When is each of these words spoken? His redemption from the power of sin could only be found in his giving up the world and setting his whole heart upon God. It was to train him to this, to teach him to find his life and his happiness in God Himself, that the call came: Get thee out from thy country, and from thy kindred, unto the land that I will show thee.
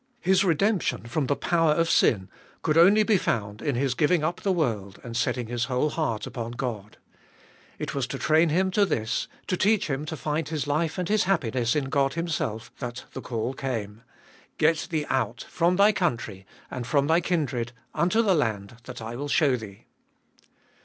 His 0.21 0.43
redemption 0.43 1.05
from 1.05 1.27
the 1.27 1.35
power 1.35 1.73
of 1.73 1.87
sin 1.87 2.27
could 2.63 2.75
only 2.75 3.03
be 3.03 3.19
found 3.19 3.61
in 3.61 3.75
his 3.75 3.93
giving 3.93 4.23
up 4.23 4.41
the 4.41 4.51
world 4.51 4.99
and 5.03 5.15
setting 5.15 5.45
his 5.45 5.65
whole 5.65 5.91
heart 5.91 6.25
upon 6.25 6.53
God. 6.53 6.97
It 7.77 7.93
was 7.93 8.07
to 8.07 8.17
train 8.17 8.49
him 8.49 8.71
to 8.71 8.83
this, 8.83 9.27
to 9.45 9.55
teach 9.55 9.91
him 9.91 10.05
to 10.05 10.17
find 10.17 10.49
his 10.49 10.65
life 10.65 10.97
and 10.97 11.07
his 11.07 11.25
happiness 11.25 11.75
in 11.75 11.83
God 11.85 12.13
Himself, 12.15 12.71
that 12.79 13.05
the 13.13 13.21
call 13.21 13.53
came: 13.53 14.01
Get 14.57 14.87
thee 14.89 15.05
out 15.07 15.45
from 15.47 15.75
thy 15.75 15.91
country, 15.91 16.47
and 16.71 16.87
from 16.87 17.05
thy 17.05 17.21
kindred, 17.21 17.71
unto 17.93 18.23
the 18.23 18.33
land 18.33 18.77
that 18.85 19.03
I 19.03 19.15
will 19.15 19.27
show 19.29 19.55
thee. 19.55 19.85